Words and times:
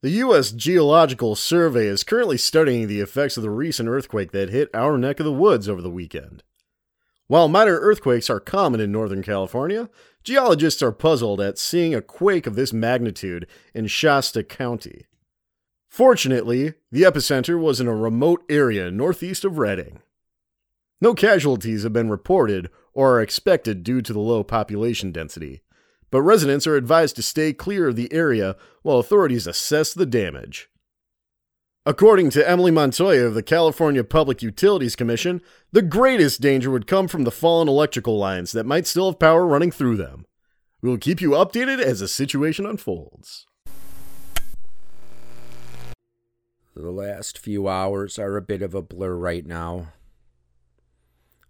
The 0.00 0.10
U.S. 0.10 0.52
Geological 0.52 1.34
Survey 1.34 1.86
is 1.86 2.04
currently 2.04 2.36
studying 2.36 2.86
the 2.86 3.00
effects 3.00 3.36
of 3.36 3.42
the 3.42 3.50
recent 3.50 3.88
earthquake 3.88 4.30
that 4.30 4.48
hit 4.48 4.70
our 4.72 4.96
neck 4.96 5.18
of 5.18 5.24
the 5.24 5.32
woods 5.32 5.68
over 5.68 5.82
the 5.82 5.90
weekend. 5.90 6.44
While 7.26 7.48
minor 7.48 7.80
earthquakes 7.80 8.30
are 8.30 8.38
common 8.38 8.78
in 8.78 8.92
Northern 8.92 9.24
California, 9.24 9.90
geologists 10.22 10.84
are 10.84 10.92
puzzled 10.92 11.40
at 11.40 11.58
seeing 11.58 11.96
a 11.96 12.00
quake 12.00 12.46
of 12.46 12.54
this 12.54 12.72
magnitude 12.72 13.48
in 13.74 13.88
Shasta 13.88 14.44
County. 14.44 15.06
Fortunately, 15.88 16.74
the 16.92 17.02
epicenter 17.02 17.60
was 17.60 17.80
in 17.80 17.88
a 17.88 17.94
remote 17.94 18.44
area 18.48 18.92
northeast 18.92 19.44
of 19.44 19.58
Redding. 19.58 19.98
No 21.00 21.12
casualties 21.12 21.82
have 21.82 21.92
been 21.92 22.08
reported 22.08 22.70
or 22.92 23.14
are 23.14 23.20
expected 23.20 23.82
due 23.82 24.00
to 24.02 24.12
the 24.12 24.20
low 24.20 24.44
population 24.44 25.10
density 25.10 25.62
but 26.10 26.22
residents 26.22 26.66
are 26.66 26.76
advised 26.76 27.16
to 27.16 27.22
stay 27.22 27.52
clear 27.52 27.88
of 27.88 27.96
the 27.96 28.12
area 28.12 28.56
while 28.82 28.98
authorities 28.98 29.46
assess 29.46 29.92
the 29.92 30.06
damage. 30.06 30.68
According 31.86 32.30
to 32.30 32.46
Emily 32.46 32.70
Montoya 32.70 33.24
of 33.24 33.34
the 33.34 33.42
California 33.42 34.04
Public 34.04 34.42
Utilities 34.42 34.94
Commission, 34.94 35.40
the 35.72 35.80
greatest 35.80 36.40
danger 36.40 36.70
would 36.70 36.86
come 36.86 37.08
from 37.08 37.24
the 37.24 37.30
fallen 37.30 37.66
electrical 37.66 38.18
lines 38.18 38.52
that 38.52 38.66
might 38.66 38.86
still 38.86 39.10
have 39.10 39.18
power 39.18 39.46
running 39.46 39.70
through 39.70 39.96
them. 39.96 40.26
We 40.82 40.90
will 40.90 40.98
keep 40.98 41.20
you 41.20 41.30
updated 41.30 41.80
as 41.80 42.00
the 42.00 42.08
situation 42.08 42.66
unfolds. 42.66 43.46
The 46.76 46.90
last 46.90 47.38
few 47.38 47.66
hours 47.68 48.18
are 48.18 48.36
a 48.36 48.42
bit 48.42 48.60
of 48.60 48.74
a 48.74 48.82
blur 48.82 49.14
right 49.14 49.46
now. 49.46 49.92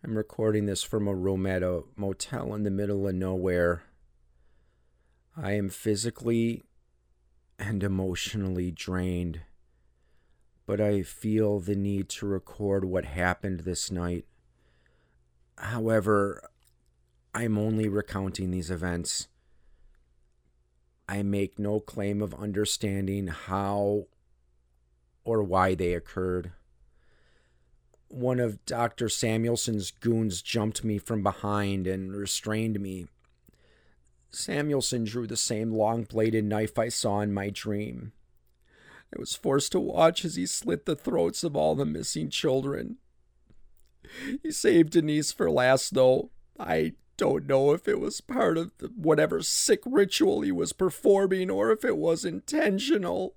I'm 0.04 0.16
recording 0.16 0.66
this 0.66 0.84
from 0.84 1.08
a 1.08 1.14
room 1.14 1.46
at 1.46 1.64
a 1.64 1.82
motel 1.96 2.54
in 2.54 2.62
the 2.62 2.70
middle 2.70 3.08
of 3.08 3.14
nowhere 3.16 3.82
I 5.40 5.52
am 5.52 5.68
physically 5.68 6.64
and 7.60 7.84
emotionally 7.84 8.72
drained, 8.72 9.42
but 10.66 10.80
I 10.80 11.02
feel 11.02 11.60
the 11.60 11.76
need 11.76 12.08
to 12.10 12.26
record 12.26 12.84
what 12.84 13.04
happened 13.04 13.60
this 13.60 13.88
night. 13.88 14.24
However, 15.56 16.42
I'm 17.32 17.56
only 17.56 17.88
recounting 17.88 18.50
these 18.50 18.68
events. 18.68 19.28
I 21.08 21.22
make 21.22 21.56
no 21.56 21.78
claim 21.78 22.20
of 22.20 22.34
understanding 22.34 23.28
how 23.28 24.06
or 25.22 25.44
why 25.44 25.76
they 25.76 25.94
occurred. 25.94 26.50
One 28.08 28.40
of 28.40 28.64
Dr. 28.64 29.08
Samuelson's 29.08 29.92
goons 29.92 30.42
jumped 30.42 30.82
me 30.82 30.98
from 30.98 31.22
behind 31.22 31.86
and 31.86 32.12
restrained 32.12 32.80
me 32.80 33.06
Samuelson 34.30 35.04
drew 35.04 35.26
the 35.26 35.36
same 35.36 35.72
long 35.72 36.04
bladed 36.04 36.44
knife 36.44 36.78
I 36.78 36.88
saw 36.88 37.20
in 37.20 37.32
my 37.32 37.50
dream. 37.50 38.12
I 39.14 39.18
was 39.18 39.34
forced 39.34 39.72
to 39.72 39.80
watch 39.80 40.24
as 40.24 40.36
he 40.36 40.46
slit 40.46 40.84
the 40.84 40.96
throats 40.96 41.42
of 41.42 41.56
all 41.56 41.74
the 41.74 41.86
missing 41.86 42.28
children. 42.28 42.98
He 44.42 44.50
saved 44.50 44.90
Denise 44.90 45.32
for 45.32 45.50
last, 45.50 45.94
though. 45.94 46.30
I 46.58 46.92
don't 47.16 47.46
know 47.46 47.72
if 47.72 47.88
it 47.88 48.00
was 48.00 48.20
part 48.20 48.58
of 48.58 48.72
the, 48.78 48.88
whatever 48.88 49.42
sick 49.42 49.80
ritual 49.84 50.42
he 50.42 50.52
was 50.52 50.72
performing 50.72 51.50
or 51.50 51.70
if 51.70 51.84
it 51.84 51.96
was 51.96 52.24
intentional. 52.24 53.34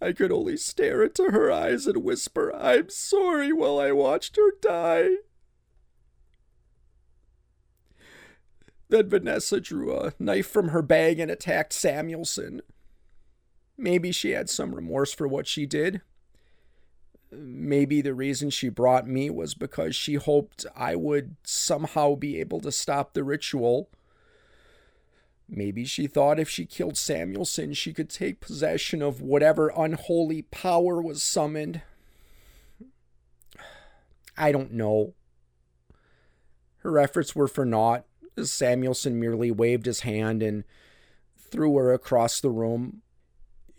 I 0.00 0.12
could 0.12 0.30
only 0.30 0.56
stare 0.56 1.02
into 1.02 1.30
her 1.30 1.50
eyes 1.50 1.86
and 1.86 2.04
whisper, 2.04 2.54
I'm 2.54 2.90
sorry, 2.90 3.52
while 3.52 3.78
I 3.78 3.92
watched 3.92 4.36
her 4.36 4.52
die. 4.60 5.16
Then 8.94 9.08
Vanessa 9.08 9.60
drew 9.60 9.92
a 9.92 10.12
knife 10.20 10.46
from 10.46 10.68
her 10.68 10.80
bag 10.80 11.18
and 11.18 11.28
attacked 11.28 11.72
Samuelson. 11.72 12.62
Maybe 13.76 14.12
she 14.12 14.30
had 14.30 14.48
some 14.48 14.72
remorse 14.72 15.12
for 15.12 15.26
what 15.26 15.48
she 15.48 15.66
did. 15.66 16.00
Maybe 17.32 18.00
the 18.00 18.14
reason 18.14 18.50
she 18.50 18.68
brought 18.68 19.08
me 19.08 19.30
was 19.30 19.56
because 19.56 19.96
she 19.96 20.14
hoped 20.14 20.64
I 20.76 20.94
would 20.94 21.34
somehow 21.42 22.14
be 22.14 22.38
able 22.38 22.60
to 22.60 22.70
stop 22.70 23.14
the 23.14 23.24
ritual. 23.24 23.90
Maybe 25.48 25.84
she 25.84 26.06
thought 26.06 26.38
if 26.38 26.48
she 26.48 26.64
killed 26.64 26.96
Samuelson, 26.96 27.72
she 27.72 27.92
could 27.92 28.08
take 28.08 28.38
possession 28.40 29.02
of 29.02 29.20
whatever 29.20 29.72
unholy 29.76 30.42
power 30.42 31.02
was 31.02 31.20
summoned. 31.20 31.82
I 34.36 34.52
don't 34.52 34.72
know. 34.72 35.14
Her 36.84 36.96
efforts 37.00 37.34
were 37.34 37.48
for 37.48 37.64
naught. 37.64 38.04
Samuelson 38.42 39.18
merely 39.20 39.50
waved 39.50 39.86
his 39.86 40.00
hand 40.00 40.42
and 40.42 40.64
threw 41.36 41.76
her 41.76 41.92
across 41.92 42.40
the 42.40 42.50
room. 42.50 43.02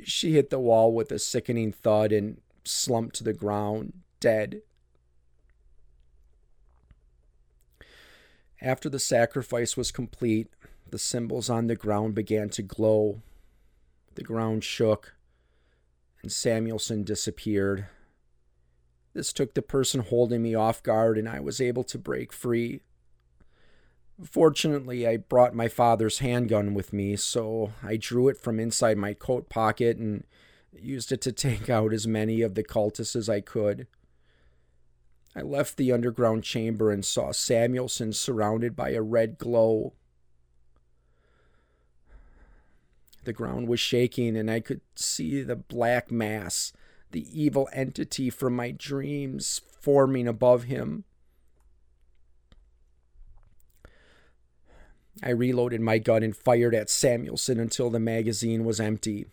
She 0.04 0.34
hit 0.34 0.50
the 0.50 0.60
wall 0.60 0.94
with 0.94 1.12
a 1.12 1.20
sickening 1.20 1.72
thud 1.72 2.12
and 2.12 2.42
slumped 2.64 3.16
to 3.18 3.24
the 3.24 3.34
ground, 3.34 3.94
dead. 4.20 4.62
After 8.62 8.90
the 8.90 9.00
sacrifice 9.00 9.76
was 9.76 9.92
complete, 9.92 10.48
the 10.90 10.98
symbols 10.98 11.50
on 11.50 11.68
the 11.68 11.76
ground 11.76 12.16
began 12.16 12.50
to 12.50 12.62
glow. 12.62 13.22
The 14.16 14.24
ground 14.24 14.64
shook, 14.64 15.16
and 16.22 16.32
Samuelson 16.32 17.04
disappeared. 17.04 17.88
This 19.14 19.34
took 19.34 19.54
the 19.54 19.62
person 19.62 20.02
holding 20.02 20.42
me 20.42 20.56
off 20.56 20.82
guard, 20.82 21.18
and 21.18 21.28
I 21.28 21.40
was 21.40 21.62
able 21.62 21.84
to 21.86 21.98
break 21.98 22.32
free. 22.32 22.82
Fortunately, 24.24 25.06
I 25.06 25.18
brought 25.18 25.54
my 25.54 25.68
father's 25.68 26.20
handgun 26.20 26.74
with 26.74 26.94
me, 26.94 27.18
so 27.18 27.74
I 27.84 27.98
drew 27.98 28.30
it 28.30 28.38
from 28.38 28.60
inside 28.60 28.98
my 28.98 29.14
coat 29.14 29.50
pocket 29.50 29.98
and 29.98 30.24
used 30.74 31.12
it 31.12 31.22
to 31.22 31.32
take 31.32 31.70
out 31.70 31.92
as 31.92 32.08
many 32.08 32.42
of 32.42 32.56
the 32.56 32.64
cultists 32.64 33.16
as 33.16 33.28
I 33.28 33.42
could. 33.42 33.88
I 35.36 35.42
left 35.42 35.76
the 35.76 35.92
underground 35.92 36.46
chamber 36.46 36.92
and 36.92 37.04
saw 37.04 37.34
Samuelson 37.34 38.14
surrounded 38.14 38.74
by 38.74 38.92
a 38.92 39.02
red 39.02 39.38
glow. 39.38 39.94
The 43.26 43.34
ground 43.34 43.68
was 43.68 43.82
shaking, 43.82 44.38
and 44.38 44.50
I 44.50 44.62
could 44.62 44.82
see 44.96 45.42
the 45.42 45.58
black 45.58 46.10
mass, 46.10 46.72
the 47.12 47.28
evil 47.38 47.68
entity 47.74 48.30
from 48.30 48.56
my 48.56 48.72
dreams, 48.72 49.60
forming 49.82 50.26
above 50.26 50.64
him. 50.64 51.04
I 55.24 55.30
reloaded 55.30 55.82
my 55.82 55.98
gun 55.98 56.24
and 56.24 56.36
fired 56.36 56.76
at 56.76 56.90
Samuelson 56.90 57.60
until 57.60 57.90
the 57.90 58.00
magazine 58.00 58.66
was 58.66 58.80
empty. 58.80 59.26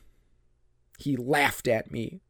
He 0.98 1.16
laughed 1.16 1.66
at 1.66 1.90
me. 1.90 2.20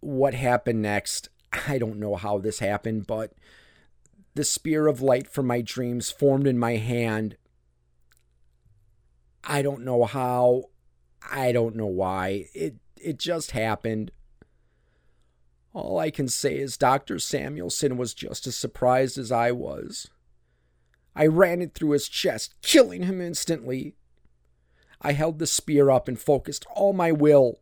What 0.00 0.34
happened 0.34 0.82
next? 0.82 1.28
I 1.68 1.78
don't 1.78 1.98
know 1.98 2.16
how 2.16 2.38
this 2.38 2.58
happened, 2.58 3.06
but 3.06 3.32
the 4.34 4.44
spear 4.44 4.86
of 4.86 5.02
light 5.02 5.28
from 5.28 5.46
my 5.46 5.60
dreams 5.60 6.10
formed 6.10 6.46
in 6.46 6.58
my 6.58 6.76
hand. 6.76 7.36
I 9.44 9.62
don't 9.62 9.84
know 9.84 10.04
how. 10.04 10.64
I 11.30 11.52
don't 11.52 11.76
know 11.76 11.86
why. 11.86 12.48
It 12.54 12.76
it 12.96 13.18
just 13.18 13.52
happened. 13.52 14.10
All 15.72 15.98
I 15.98 16.10
can 16.10 16.28
say 16.28 16.56
is 16.56 16.76
Dr. 16.76 17.18
Samuelson 17.18 17.96
was 17.96 18.14
just 18.14 18.46
as 18.46 18.56
surprised 18.56 19.18
as 19.18 19.32
I 19.32 19.50
was. 19.52 20.08
I 21.16 21.26
ran 21.26 21.62
it 21.62 21.74
through 21.74 21.90
his 21.90 22.08
chest, 22.08 22.54
killing 22.62 23.02
him 23.04 23.20
instantly. 23.20 23.94
I 25.00 25.12
held 25.12 25.38
the 25.38 25.46
spear 25.46 25.90
up 25.90 26.08
and 26.08 26.18
focused 26.18 26.64
all 26.74 26.92
my 26.92 27.12
will. 27.12 27.60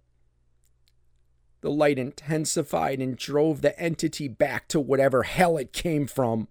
The 1.61 1.71
light 1.71 1.99
intensified 1.99 3.01
and 3.01 3.17
drove 3.17 3.61
the 3.61 3.79
entity 3.79 4.27
back 4.29 4.69
to 4.69 4.81
whatever 4.81 5.25
hell 5.25 5.59
it 5.59 5.73
came 5.73 6.07
from. 6.07 6.49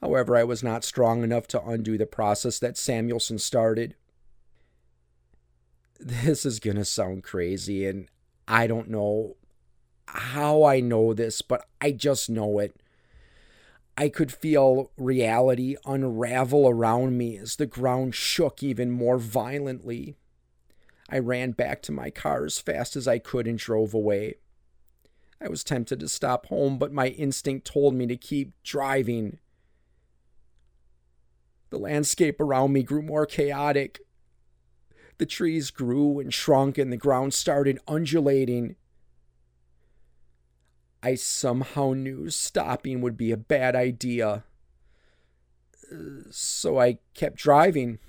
However, 0.00 0.36
I 0.36 0.44
was 0.44 0.62
not 0.62 0.84
strong 0.84 1.24
enough 1.24 1.46
to 1.48 1.62
undo 1.62 1.98
the 1.98 2.06
process 2.06 2.58
that 2.60 2.76
Samuelson 2.76 3.38
started. 3.38 3.94
This 5.98 6.46
is 6.46 6.60
going 6.60 6.76
to 6.76 6.84
sound 6.84 7.24
crazy, 7.24 7.86
and 7.86 8.08
I 8.46 8.66
don't 8.66 8.88
know 8.88 9.36
how 10.06 10.64
I 10.64 10.80
know 10.80 11.14
this, 11.14 11.42
but 11.42 11.66
I 11.80 11.92
just 11.92 12.30
know 12.30 12.58
it. 12.58 12.76
I 13.98 14.08
could 14.10 14.30
feel 14.30 14.90
reality 14.98 15.76
unravel 15.86 16.68
around 16.68 17.16
me 17.16 17.38
as 17.38 17.56
the 17.56 17.66
ground 17.66 18.14
shook 18.14 18.62
even 18.62 18.90
more 18.90 19.16
violently. 19.16 20.16
I 21.08 21.18
ran 21.18 21.52
back 21.52 21.80
to 21.82 21.92
my 21.92 22.10
car 22.10 22.44
as 22.44 22.58
fast 22.58 22.94
as 22.96 23.08
I 23.08 23.18
could 23.18 23.46
and 23.46 23.58
drove 23.58 23.94
away. 23.94 24.34
I 25.40 25.48
was 25.48 25.64
tempted 25.64 26.00
to 26.00 26.08
stop 26.08 26.46
home, 26.46 26.78
but 26.78 26.92
my 26.92 27.08
instinct 27.08 27.66
told 27.66 27.94
me 27.94 28.06
to 28.06 28.16
keep 28.16 28.52
driving. 28.62 29.38
The 31.70 31.78
landscape 31.78 32.40
around 32.40 32.72
me 32.72 32.82
grew 32.82 33.02
more 33.02 33.26
chaotic. 33.26 34.00
The 35.18 35.26
trees 35.26 35.70
grew 35.70 36.18
and 36.18 36.32
shrunk, 36.32 36.76
and 36.76 36.92
the 36.92 36.96
ground 36.96 37.32
started 37.34 37.78
undulating. 37.88 38.76
I 41.06 41.14
somehow 41.14 41.92
knew 41.92 42.30
stopping 42.30 43.00
would 43.00 43.16
be 43.16 43.30
a 43.30 43.36
bad 43.36 43.76
idea. 43.76 44.42
So 46.32 46.80
I 46.80 46.98
kept 47.14 47.36
driving. 47.36 48.00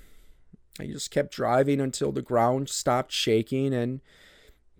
I 0.79 0.87
just 0.87 1.11
kept 1.11 1.31
driving 1.31 1.79
until 1.79 2.11
the 2.11 2.23
ground 2.23 2.69
stopped 2.69 3.11
shaking 3.11 3.71
and 3.71 4.01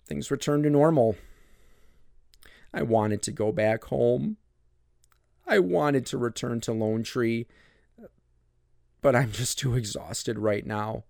things 0.04 0.32
returned 0.32 0.64
to 0.64 0.72
normal. 0.72 1.16
I 2.74 2.82
wanted 2.82 3.22
to 3.22 3.32
go 3.32 3.52
back 3.52 3.84
home. 3.84 4.38
I 5.46 5.60
wanted 5.60 6.08
to 6.08 6.18
return 6.18 6.60
to 6.62 6.74
Lone 6.74 7.04
Tree, 7.04 7.46
but 9.00 9.16
I'm 9.16 9.32
just 9.32 9.60
too 9.60 9.76
exhausted 9.76 10.40
right 10.40 10.66
now. 10.66 11.04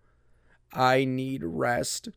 I 0.74 1.06
need 1.06 1.42
rest. 1.46 2.10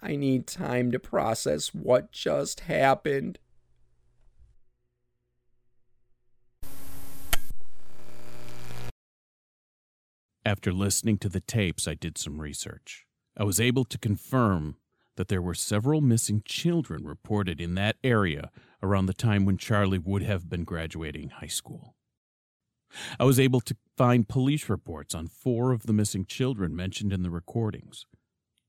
I 0.00 0.16
need 0.16 0.46
time 0.46 0.90
to 0.92 0.98
process 0.98 1.74
what 1.74 2.10
just 2.10 2.60
happened. 2.60 3.38
After 10.46 10.72
listening 10.72 11.18
to 11.18 11.28
the 11.28 11.40
tapes, 11.40 11.88
I 11.88 11.94
did 11.94 12.16
some 12.16 12.40
research. 12.40 13.04
I 13.36 13.42
was 13.42 13.58
able 13.58 13.84
to 13.84 13.98
confirm 13.98 14.76
that 15.16 15.26
there 15.26 15.42
were 15.42 15.54
several 15.54 16.00
missing 16.00 16.40
children 16.44 17.04
reported 17.04 17.60
in 17.60 17.74
that 17.74 17.96
area 18.04 18.52
around 18.80 19.06
the 19.06 19.12
time 19.12 19.44
when 19.44 19.58
Charlie 19.58 19.98
would 19.98 20.22
have 20.22 20.48
been 20.48 20.62
graduating 20.62 21.30
high 21.30 21.48
school. 21.48 21.96
I 23.18 23.24
was 23.24 23.40
able 23.40 23.60
to 23.62 23.76
find 23.96 24.28
police 24.28 24.68
reports 24.68 25.16
on 25.16 25.26
four 25.26 25.72
of 25.72 25.86
the 25.86 25.92
missing 25.92 26.24
children 26.24 26.76
mentioned 26.76 27.12
in 27.12 27.24
the 27.24 27.30
recordings 27.30 28.06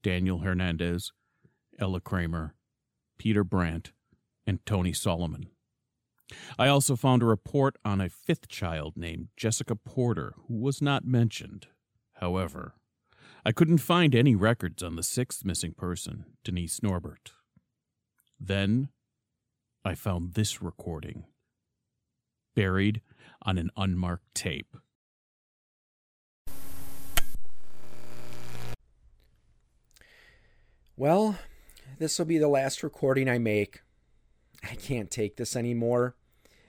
Daniel 0.01 0.39
Hernandez, 0.39 1.11
Ella 1.77 2.01
Kramer, 2.01 2.55
Peter 3.19 3.43
Brandt, 3.43 3.91
and 4.47 4.65
Tony 4.65 4.93
Solomon. 4.93 5.51
I 6.59 6.67
also 6.67 6.95
found 6.95 7.21
a 7.21 7.25
report 7.25 7.77
on 7.85 8.01
a 8.01 8.09
fifth 8.09 8.47
child 8.47 8.97
named 8.97 9.29
Jessica 9.37 9.75
Porter, 9.75 10.33
who 10.47 10.55
was 10.55 10.81
not 10.81 11.05
mentioned. 11.05 11.67
However, 12.15 12.75
I 13.45 13.51
couldn't 13.51 13.77
find 13.77 14.13
any 14.13 14.35
records 14.35 14.83
on 14.83 14.95
the 14.95 15.03
sixth 15.03 15.45
missing 15.45 15.73
person, 15.73 16.25
Denise 16.43 16.83
Norbert. 16.83 17.31
Then 18.39 18.89
I 19.85 19.95
found 19.95 20.33
this 20.33 20.61
recording, 20.61 21.25
buried 22.55 23.01
on 23.43 23.57
an 23.57 23.71
unmarked 23.77 24.35
tape. 24.35 24.75
Well, 30.97 31.37
this 31.99 32.17
will 32.17 32.25
be 32.25 32.37
the 32.39 32.47
last 32.47 32.83
recording 32.83 33.29
I 33.29 33.37
make. 33.37 33.81
I 34.63 34.75
can't 34.75 35.11
take 35.11 35.37
this 35.37 35.55
anymore. 35.55 36.15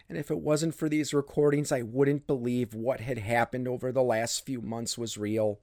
And 0.08 0.17
if 0.17 0.31
it 0.31 0.38
wasn't 0.38 0.75
for 0.75 0.88
these 0.88 1.12
recordings, 1.12 1.70
I 1.70 1.82
wouldn't 1.82 2.26
believe 2.26 2.75
what 2.75 3.00
had 3.00 3.19
happened 3.19 3.69
over 3.69 3.93
the 3.93 4.02
last 4.02 4.44
few 4.46 4.62
months 4.62 4.96
was 4.96 5.19
real. 5.19 5.61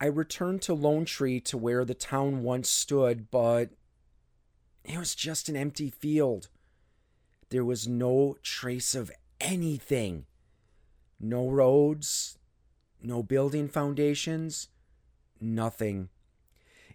I 0.00 0.06
returned 0.06 0.62
to 0.62 0.74
Lone 0.74 1.04
Tree 1.04 1.40
to 1.40 1.58
where 1.58 1.84
the 1.84 1.94
town 1.94 2.42
once 2.42 2.70
stood, 2.70 3.30
but 3.30 3.70
it 4.84 4.96
was 4.96 5.14
just 5.14 5.48
an 5.48 5.56
empty 5.56 5.90
field. 5.90 6.48
There 7.50 7.64
was 7.64 7.88
no 7.88 8.36
trace 8.42 8.94
of 8.94 9.10
anything. 9.40 10.26
No 11.20 11.48
roads, 11.50 12.38
no 13.02 13.22
building 13.22 13.68
foundations, 13.68 14.68
nothing. 15.40 16.08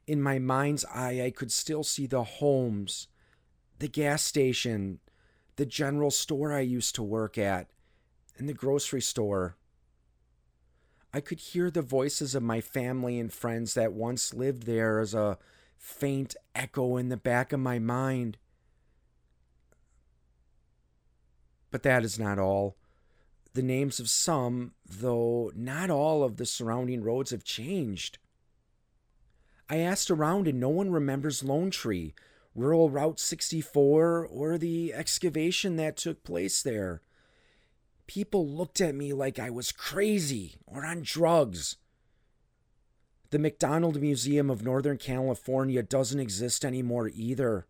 In 0.07 0.21
my 0.21 0.39
mind's 0.39 0.86
eye, 0.86 1.21
I 1.21 1.30
could 1.30 1.51
still 1.51 1.83
see 1.83 2.07
the 2.07 2.24
homes, 2.24 3.07
the 3.83 3.89
gas 3.89 4.24
station, 4.24 4.97
the 5.57 5.65
general 5.65 6.09
store 6.09 6.53
I 6.53 6.62
used 6.62 6.95
to 6.95 7.03
work 7.03 7.38
at, 7.38 7.68
and 8.38 8.47
the 8.47 8.53
grocery 8.53 9.01
store. 9.01 9.57
I 11.13 11.19
could 11.19 11.41
hear 11.41 11.69
the 11.69 11.81
voices 11.81 12.33
of 12.33 12.41
my 12.44 12.62
family 12.62 13.19
and 13.19 13.31
friends 13.31 13.74
that 13.74 13.91
once 13.91 14.33
lived 14.33 14.63
there 14.63 15.01
as 15.01 15.13
a 15.13 15.38
faint 15.77 16.33
echo 16.56 16.95
in 16.95 17.09
the 17.09 17.18
back 17.18 17.51
of 17.51 17.59
my 17.59 17.77
mind. 17.77 18.38
But 21.69 21.83
that 21.83 22.06
is 22.06 22.18
not 22.18 22.39
all. 22.39 22.77
The 23.53 23.62
names 23.62 24.00
of 24.00 24.09
some, 24.09 24.75
though 24.89 25.51
not 25.53 25.89
all 25.89 26.24
of 26.24 26.38
the 26.38 26.45
surrounding 26.45 27.03
roads, 27.03 27.31
have 27.31 27.44
changed. 27.44 28.18
I 29.69 29.79
asked 29.79 30.09
around 30.09 30.47
and 30.47 30.57
no 30.57 30.69
one 30.69 30.89
remembers 30.89 31.44
Lone 31.44 31.69
Tree, 31.69 32.13
Rural 32.55 32.89
Route 32.89 33.19
64, 33.19 34.27
or 34.27 34.57
the 34.57 34.94
excavation 34.94 35.75
that 35.77 35.97
took 35.97 36.23
place 36.23 36.61
there. 36.61 37.01
People 38.05 38.47
looked 38.47 38.79
at 38.81 38.94
me 38.94 39.13
like 39.13 39.39
I 39.39 39.50
was 39.50 39.71
crazy 39.71 40.55
or 40.67 40.85
on 40.85 41.01
drugs. 41.01 41.77
The 43.31 43.39
McDonald 43.39 44.00
Museum 44.00 44.51
of 44.51 44.63
Northern 44.63 44.97
California 44.97 45.81
doesn't 45.81 46.19
exist 46.19 46.63
anymore 46.63 47.09
either. 47.15 47.65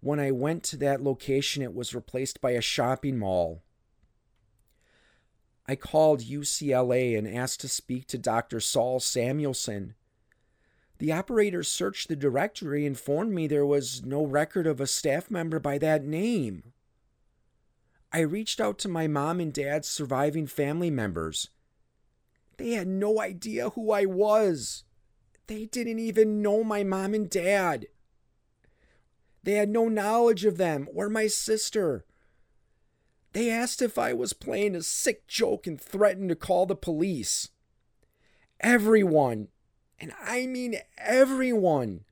When 0.00 0.20
I 0.20 0.30
went 0.30 0.62
to 0.64 0.76
that 0.76 1.02
location, 1.02 1.62
it 1.62 1.74
was 1.74 1.94
replaced 1.94 2.40
by 2.40 2.52
a 2.52 2.60
shopping 2.60 3.18
mall. 3.18 3.62
I 5.66 5.76
called 5.76 6.20
UCLA 6.20 7.18
and 7.18 7.28
asked 7.28 7.60
to 7.60 7.68
speak 7.68 8.06
to 8.08 8.18
Dr. 8.18 8.60
Saul 8.60 9.00
Samuelson. 9.00 9.94
The 11.00 11.12
operator 11.12 11.62
searched 11.62 12.08
the 12.08 12.14
directory 12.14 12.84
and 12.84 12.88
informed 12.94 13.32
me 13.32 13.46
there 13.46 13.64
was 13.64 14.04
no 14.04 14.22
record 14.22 14.66
of 14.66 14.82
a 14.82 14.86
staff 14.86 15.30
member 15.30 15.58
by 15.58 15.78
that 15.78 16.04
name. 16.04 16.74
I 18.12 18.20
reached 18.20 18.60
out 18.60 18.78
to 18.80 18.88
my 18.88 19.06
mom 19.06 19.40
and 19.40 19.50
dad's 19.50 19.88
surviving 19.88 20.46
family 20.46 20.90
members. 20.90 21.48
They 22.58 22.72
had 22.72 22.86
no 22.86 23.18
idea 23.18 23.70
who 23.70 23.90
I 23.90 24.04
was. 24.04 24.84
They 25.46 25.64
didn't 25.64 26.00
even 26.00 26.42
know 26.42 26.62
my 26.62 26.84
mom 26.84 27.14
and 27.14 27.30
dad. 27.30 27.86
They 29.42 29.52
had 29.52 29.70
no 29.70 29.88
knowledge 29.88 30.44
of 30.44 30.58
them 30.58 30.86
or 30.94 31.08
my 31.08 31.28
sister. 31.28 32.04
They 33.32 33.48
asked 33.48 33.80
if 33.80 33.96
I 33.96 34.12
was 34.12 34.34
playing 34.34 34.76
a 34.76 34.82
sick 34.82 35.26
joke 35.26 35.66
and 35.66 35.80
threatened 35.80 36.28
to 36.28 36.36
call 36.36 36.66
the 36.66 36.76
police. 36.76 37.48
Everyone, 38.60 39.48
and 40.00 40.12
I 40.22 40.46
mean 40.46 40.76
everyone 40.96 42.04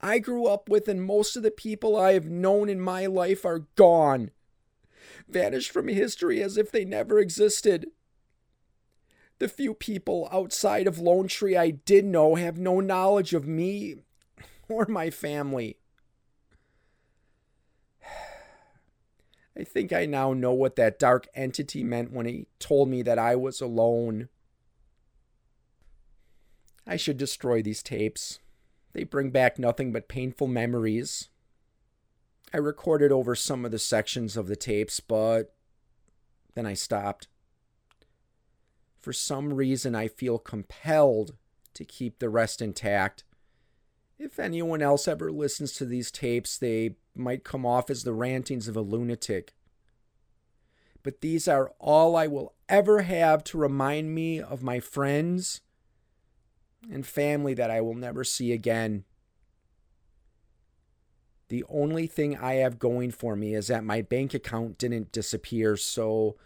I 0.00 0.18
grew 0.18 0.46
up 0.46 0.68
with 0.68 0.86
and 0.86 1.02
most 1.02 1.34
of 1.34 1.42
the 1.42 1.50
people 1.50 1.96
I 1.96 2.12
have 2.12 2.26
known 2.26 2.68
in 2.68 2.78
my 2.78 3.06
life 3.06 3.46
are 3.46 3.66
gone, 3.74 4.32
vanished 5.26 5.70
from 5.70 5.88
history 5.88 6.42
as 6.42 6.58
if 6.58 6.70
they 6.70 6.84
never 6.84 7.18
existed. 7.18 7.86
The 9.38 9.48
few 9.48 9.72
people 9.72 10.28
outside 10.30 10.86
of 10.86 10.98
Lone 10.98 11.26
Tree 11.26 11.56
I 11.56 11.70
did 11.70 12.04
know 12.04 12.34
have 12.34 12.58
no 12.58 12.80
knowledge 12.80 13.32
of 13.32 13.46
me 13.46 13.96
or 14.68 14.84
my 14.86 15.08
family. 15.08 15.78
I 19.58 19.64
think 19.64 19.90
I 19.92 20.04
now 20.04 20.34
know 20.34 20.52
what 20.52 20.76
that 20.76 20.98
dark 20.98 21.28
entity 21.34 21.82
meant 21.82 22.12
when 22.12 22.26
he 22.26 22.46
told 22.58 22.90
me 22.90 23.00
that 23.02 23.18
I 23.18 23.36
was 23.36 23.60
alone. 23.62 24.28
I 26.86 26.96
should 26.96 27.16
destroy 27.16 27.62
these 27.62 27.82
tapes. 27.82 28.40
They 28.92 29.04
bring 29.04 29.30
back 29.30 29.58
nothing 29.58 29.92
but 29.92 30.08
painful 30.08 30.46
memories. 30.46 31.28
I 32.52 32.58
recorded 32.58 33.10
over 33.10 33.34
some 33.34 33.64
of 33.64 33.70
the 33.70 33.78
sections 33.78 34.36
of 34.36 34.46
the 34.46 34.56
tapes, 34.56 35.00
but 35.00 35.54
then 36.54 36.66
I 36.66 36.74
stopped. 36.74 37.28
For 39.00 39.12
some 39.12 39.54
reason, 39.54 39.94
I 39.94 40.08
feel 40.08 40.38
compelled 40.38 41.34
to 41.74 41.84
keep 41.84 42.18
the 42.18 42.30
rest 42.30 42.62
intact. 42.62 43.24
If 44.18 44.38
anyone 44.38 44.80
else 44.80 45.08
ever 45.08 45.32
listens 45.32 45.72
to 45.72 45.84
these 45.84 46.10
tapes, 46.10 46.56
they 46.56 46.96
might 47.14 47.44
come 47.44 47.66
off 47.66 47.90
as 47.90 48.04
the 48.04 48.12
rantings 48.12 48.68
of 48.68 48.76
a 48.76 48.80
lunatic. 48.80 49.54
But 51.02 51.20
these 51.20 51.48
are 51.48 51.72
all 51.78 52.16
I 52.16 52.28
will 52.28 52.54
ever 52.68 53.02
have 53.02 53.44
to 53.44 53.58
remind 53.58 54.14
me 54.14 54.40
of 54.40 54.62
my 54.62 54.80
friends 54.80 55.60
and 56.90 57.06
family 57.06 57.54
that 57.54 57.70
I 57.70 57.80
will 57.80 57.94
never 57.94 58.24
see 58.24 58.52
again. 58.52 59.04
The 61.48 61.64
only 61.68 62.06
thing 62.06 62.36
I 62.36 62.54
have 62.54 62.78
going 62.78 63.10
for 63.10 63.36
me 63.36 63.54
is 63.54 63.68
that 63.68 63.84
my 63.84 64.02
bank 64.02 64.34
account 64.34 64.78
didn't 64.78 65.12
disappear, 65.12 65.76
so 65.76 66.36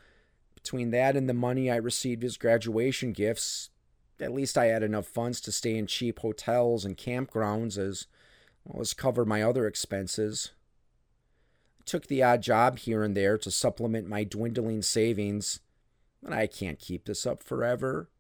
between 0.55 0.91
that 0.91 1.17
and 1.17 1.29
the 1.29 1.35
money 1.35 1.71
I 1.71 1.77
received 1.77 2.25
as 2.25 2.37
graduation 2.37 3.13
gifts, 3.13 3.71
at 4.21 4.33
least 4.33 4.59
I 4.59 4.67
had 4.67 4.83
enough 4.83 5.07
funds 5.07 5.41
to 5.43 5.53
stay 5.53 5.77
in 5.77 5.87
cheap 5.87 6.19
hotels 6.19 6.85
and 6.85 6.97
campgrounds 6.97 7.79
as 7.79 8.07
well 8.65 8.81
as 8.81 8.93
cover 8.93 9.25
my 9.25 9.43
other 9.43 9.67
expenses. 9.67 10.51
I 11.81 11.85
took 11.85 12.09
the 12.09 12.23
odd 12.23 12.43
job 12.43 12.79
here 12.81 13.03
and 13.05 13.17
there 13.17 13.39
to 13.39 13.51
supplement 13.51 14.09
my 14.09 14.25
dwindling 14.25 14.83
savings, 14.83 15.61
but 16.23 16.33
I 16.33 16.49
can't 16.49 16.79
keep 16.79 17.07
this 17.07 17.25
up 17.25 17.43
forever. 17.43 18.11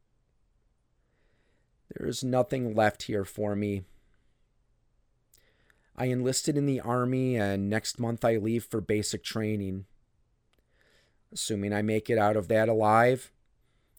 There 1.97 2.07
is 2.07 2.23
nothing 2.23 2.75
left 2.75 3.05
here 3.05 3.25
for 3.25 3.57
me. 3.57 3.83
I 5.97 6.07
enlisted 6.07 6.57
in 6.57 6.67
the 6.67 6.81
Army, 6.81 7.37
and 7.37 7.69
next 7.69 7.99
month 7.99 8.25
I 8.25 8.37
leave 8.37 8.65
for 8.65 8.81
basic 8.81 9.25
training. 9.25 9.87
Assuming 11.33 11.73
I 11.73 11.83
make 11.83 12.09
it 12.09 12.19
out 12.19 12.37
of 12.37 12.49
that 12.49 12.69
alive, 12.69 13.33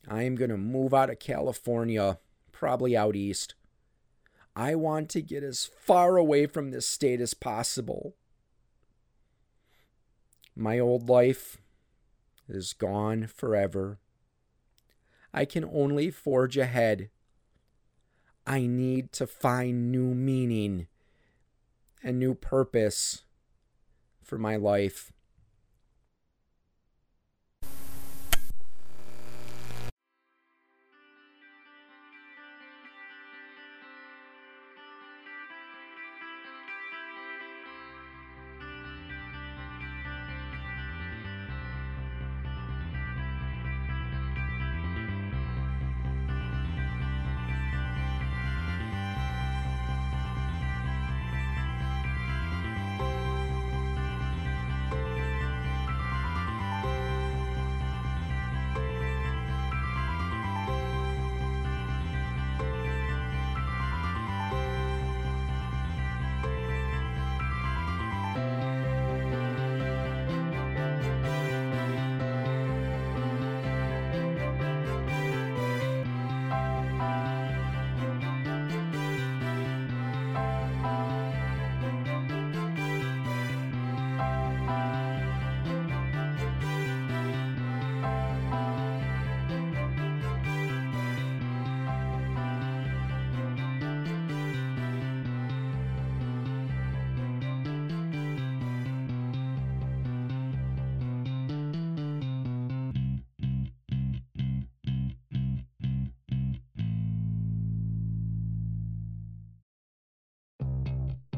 I'm 0.07 0.35
going 0.35 0.49
to 0.49 0.57
move 0.57 0.93
out 0.93 1.09
of 1.09 1.19
California, 1.19 2.19
probably 2.51 2.95
out 2.95 3.15
east. 3.15 3.55
I 4.55 4.75
want 4.75 5.09
to 5.09 5.21
get 5.21 5.43
as 5.43 5.65
far 5.65 6.17
away 6.17 6.45
from 6.45 6.71
this 6.71 6.87
state 6.87 7.21
as 7.21 7.33
possible. 7.33 8.15
My 10.55 10.79
old 10.79 11.09
life 11.09 11.57
is 12.47 12.73
gone 12.73 13.27
forever. 13.27 13.99
I 15.33 15.45
can 15.45 15.63
only 15.63 16.11
forge 16.11 16.57
ahead. 16.57 17.09
I 18.49 18.65
need 18.65 19.11
to 19.13 19.27
find 19.27 19.91
new 19.91 20.15
meaning 20.15 20.87
and 22.03 22.17
new 22.17 22.33
purpose 22.33 23.21
for 24.23 24.39
my 24.39 24.55
life. 24.55 25.13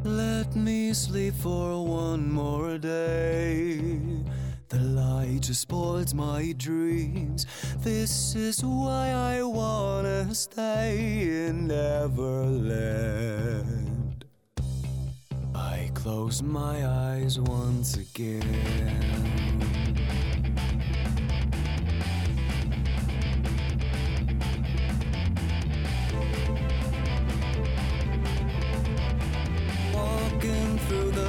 Let 0.03 0.55
me 0.55 0.93
sleep 0.93 1.35
for 1.35 1.85
one 1.85 2.31
more 2.31 2.79
day. 2.79 3.79
The 4.69 4.79
light 4.79 5.41
just 5.41 5.61
spoils 5.61 6.15
my 6.15 6.53
dreams. 6.57 7.45
This 7.79 8.35
is 8.35 8.63
why 8.63 9.11
I 9.11 9.43
wanna 9.43 10.33
stay 10.33 11.47
in 11.47 11.67
Neverland. 11.67 13.05
I 15.53 15.91
close 15.93 16.41
my 16.41 16.87
eyes 16.87 17.39
once 17.39 17.97
again. 17.97 19.40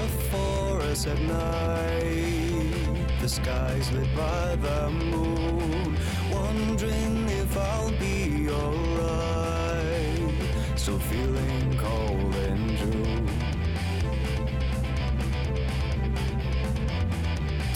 The 0.02 0.09
forest 0.09 1.06
at 1.06 1.21
night, 1.21 3.21
the 3.21 3.28
sky's 3.28 3.92
lit 3.92 4.09
by 4.16 4.56
the 4.56 4.90
moon. 4.90 5.97
Wondering 6.32 7.28
if 7.28 7.56
I'll 7.56 7.92
be 7.92 8.49
alright. 8.50 10.35
Still 10.75 10.99
feeling 10.99 11.78
cold 11.78 12.35
in 12.35 12.76
June. 12.78 13.28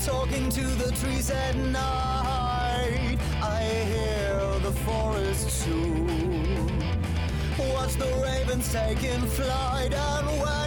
Talking 0.04 0.50
to 0.50 0.66
the 0.83 0.90
trees 1.00 1.30
at 1.30 1.54
night, 1.56 3.18
I 3.40 3.62
hear 3.92 4.59
the 4.68 4.73
forest 4.85 5.64
tune. 5.64 6.66
Watch 7.73 7.95
the 7.95 8.11
ravens 8.25 8.73
taking 8.73 9.23
flight 9.38 9.95
and 9.95 10.26
wake 10.40 10.65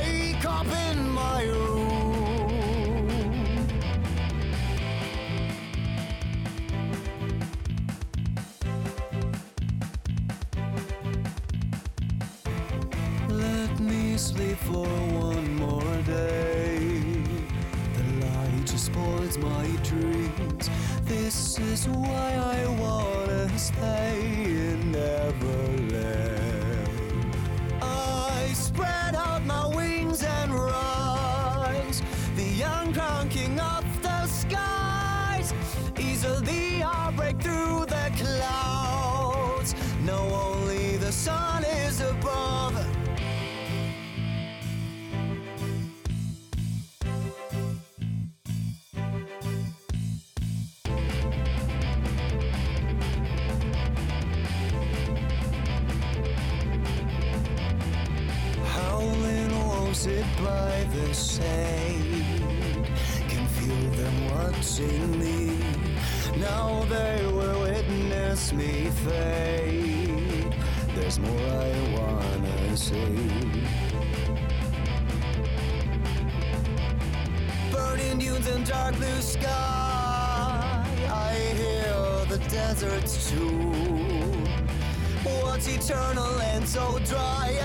sleep 14.19 14.57
for 14.57 14.85
one 14.85 15.55
more 15.55 16.01
day. 16.01 16.77
The 17.95 18.03
light 18.25 18.65
just 18.65 18.87
spoils 18.87 19.37
my 19.37 19.65
dreams. 19.81 20.69
This 21.05 21.57
is 21.57 21.87
why 21.87 22.33
I 22.33 22.67
wanna 22.77 23.57
stay 23.57 24.19
in 24.43 24.91
Neverland. 24.91 26.03
I 27.81 28.51
spread 28.53 29.15
out 29.15 29.45
my 29.45 29.65
wings 29.73 30.21
and 30.21 30.53
rise. 30.53 32.01
The 32.35 32.43
young 32.43 32.91
crown 32.93 33.29
king 33.29 33.57
of 33.57 33.85
the 34.01 34.27
skies. 34.27 35.53
Easily 35.97 36.83
I'll 36.83 37.13
break 37.13 37.41
through 37.41 37.85
the 37.85 38.11
clouds. 38.17 39.75
Know 40.03 40.27
only 40.45 40.97
the 40.97 41.13
sun 41.13 41.63
And 78.49 78.65
dark 78.65 78.95
blue 78.95 79.21
sky. 79.21 80.83
I 81.07 81.33
hear 81.55 82.25
the 82.29 82.43
desert's 82.49 83.29
tune 83.29 84.47
What's 85.23 85.67
eternal 85.67 86.39
and 86.41 86.67
so 86.67 86.99
dry 87.05 87.59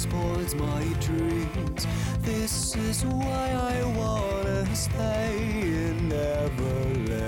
spoils 0.00 0.54
my 0.54 0.82
dreams. 0.98 1.86
This 2.22 2.74
is 2.74 3.04
why 3.04 3.46
I 3.74 3.84
wanna 3.98 4.64
stay 4.74 5.36
in 5.60 6.08
Neverland. 6.08 7.20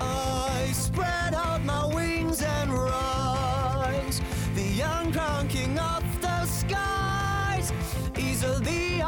I 0.00 0.70
spread 0.72 1.34
out 1.34 1.64
my 1.64 1.92
wings 1.92 2.40
and 2.40 2.72
rise. 2.72 4.20
The 4.54 4.62
young 4.62 5.10
crown 5.10 5.48
king 5.48 5.76
of 5.76 6.04
the 6.20 6.46
skies. 6.46 7.72
Easily 8.16 9.02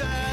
sad. 0.00 0.29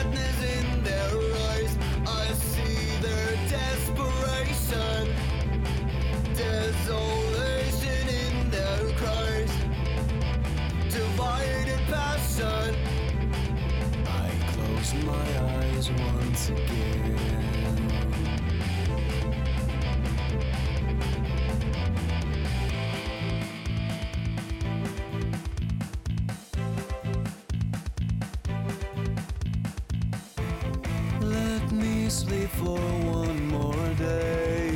only 32.38 32.47
for 32.47 32.80
one 33.12 33.47
more 33.47 33.93
day. 33.95 34.69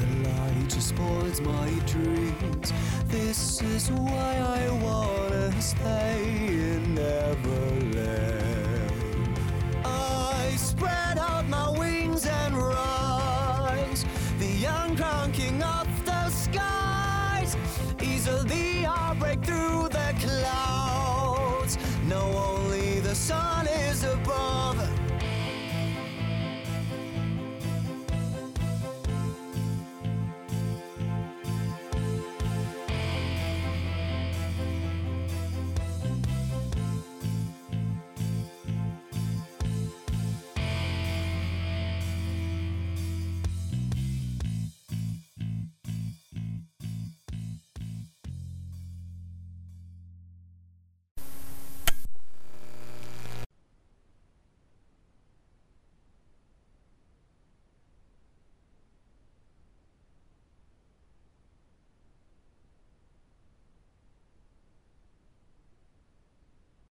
The 0.00 0.28
light 0.28 0.68
just 0.68 0.88
spoils 0.88 1.40
my 1.40 1.70
dreams. 1.86 2.72
This 3.06 3.60
is 3.62 3.90
why 3.90 4.36
I 4.38 4.70
wanna 4.82 5.60
stay 5.60 6.46
in 6.48 6.94
Neverland. 6.94 8.08
I 9.84 10.54
spread 10.56 11.18
out 11.18 11.46
my 11.48 11.67